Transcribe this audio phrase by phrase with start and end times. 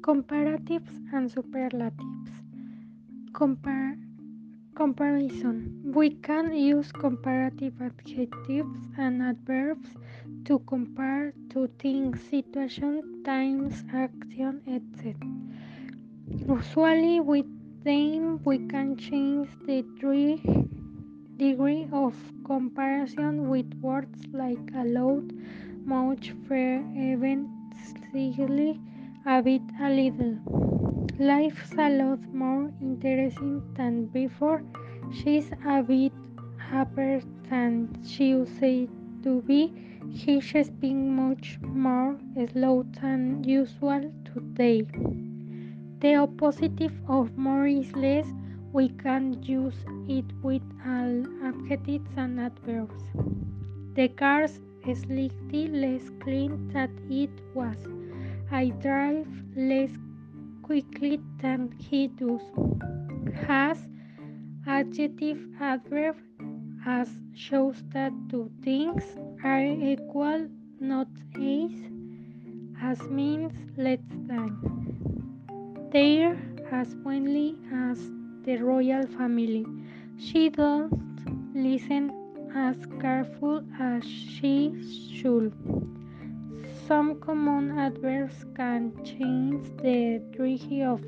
[0.00, 2.32] Comparatives and superlatives.
[3.32, 3.98] Compar
[4.74, 5.82] comparison.
[5.84, 9.90] We can use comparative adjectives and adverbs
[10.46, 15.14] to compare two things, situation, times, action, etc.
[16.48, 19.84] Usually with them we can change the
[21.40, 22.14] degree of
[22.44, 25.24] comparison with words like a lot,
[25.86, 27.48] much, fair, even,
[27.88, 28.78] slightly,
[29.24, 30.36] a bit, a little.
[31.18, 34.62] Life's a lot more interesting than before.
[35.14, 36.12] She's a bit
[36.58, 39.72] happier than she used to be.
[40.12, 42.18] He's being much more
[42.52, 44.82] slow than usual today.
[46.00, 48.26] The opposite of more is less.
[48.72, 53.02] We can use it with adjectives and adverbs.
[53.94, 57.76] The car's slightly less clean than it was.
[58.50, 59.26] I drive
[59.56, 59.90] less
[60.62, 62.42] quickly than he does.
[63.46, 63.78] Has
[64.66, 66.16] adjective adverb
[66.86, 69.04] as shows that two things
[69.42, 70.48] are equal,
[70.78, 71.72] not as,
[72.80, 74.56] as means less than.
[75.90, 76.38] There
[76.70, 77.98] as friendly as
[78.44, 79.66] the royal family.
[80.18, 82.10] She doesn't listen
[82.54, 84.72] as careful as she
[85.14, 85.52] should.
[86.86, 91.00] Some common adverbs can change the degree of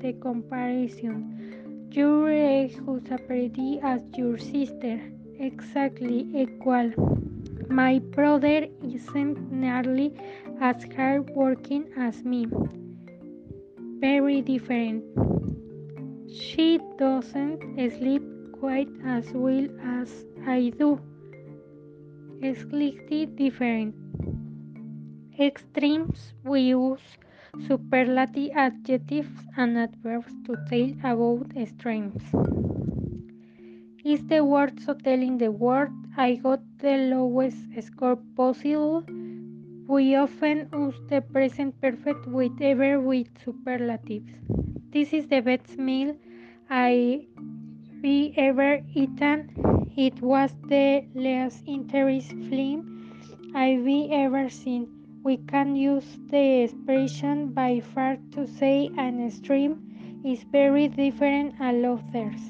[0.00, 1.88] the comparison.
[1.90, 2.30] Your
[2.68, 5.00] who's pretty as your sister,
[5.40, 6.92] exactly equal.
[7.68, 10.14] My brother isn't nearly
[10.60, 12.46] as hard working as me.
[14.00, 15.04] Very different.
[16.30, 17.60] She doesn't
[17.98, 21.00] sleep quite as well as I do.
[22.40, 23.94] Slightly different
[25.38, 27.00] extremes, we use
[27.66, 32.22] superlative adjectives and adverbs to tell about extremes.
[34.04, 39.04] Is the word so telling the word I got the lowest score possible?
[39.88, 44.32] We often use the present perfect with ever with superlatives.
[44.92, 46.16] This is the best meal
[46.70, 47.26] I
[48.00, 49.90] be ever eaten.
[49.96, 54.98] It was the least interesting film I be ever seen
[55.28, 61.84] we can use the expression by far to say an stream is very different than
[61.84, 62.40] others.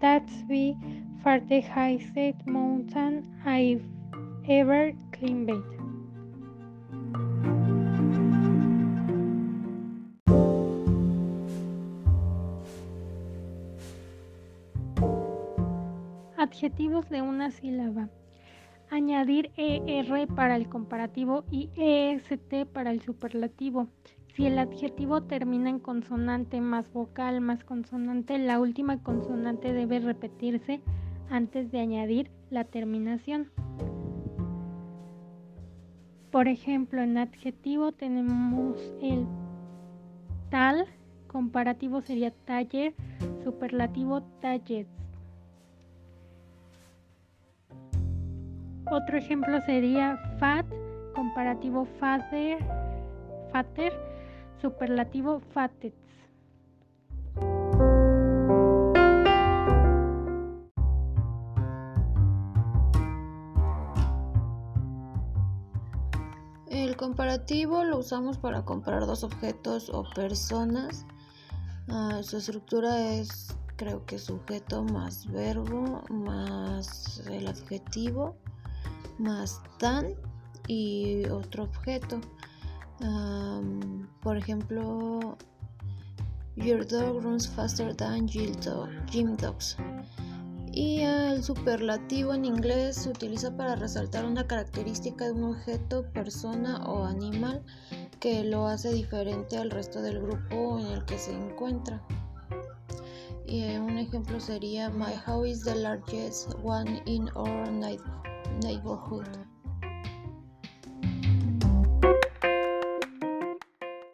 [0.00, 0.74] That's by
[1.22, 3.84] far the highest mountain I've
[4.48, 5.62] ever climbed.
[16.46, 18.08] Adjetivos de una sílaba.
[18.88, 23.88] Añadir ER para el comparativo y EST para el superlativo.
[24.32, 30.80] Si el adjetivo termina en consonante más vocal más consonante, la última consonante debe repetirse
[31.30, 33.50] antes de añadir la terminación.
[36.30, 39.26] Por ejemplo, en adjetivo tenemos el
[40.48, 40.86] tal,
[41.26, 42.94] comparativo sería taller,
[43.42, 45.05] superlativo tallets.
[48.88, 50.64] Otro ejemplo sería fat,
[51.12, 52.58] comparativo father,
[53.50, 53.92] fater,
[54.60, 55.96] superlativo fatets.
[66.70, 71.06] El comparativo lo usamos para comparar dos objetos o personas.
[71.88, 78.36] Ah, su estructura es creo que sujeto más verbo más el adjetivo
[79.18, 80.14] más than
[80.68, 82.20] y otro objeto.
[84.22, 85.36] por ejemplo,
[86.56, 89.76] Your dog runs faster than Jim Dogs.
[90.72, 96.84] Y el superlativo en inglés se utiliza para resaltar una característica de un objeto, persona
[96.86, 97.62] o animal
[98.20, 102.02] que lo hace diferente al resto del grupo en el que se encuentra.
[103.46, 107.70] Y un ejemplo sería My house is the largest one in our
[108.62, 109.46] neighborhood.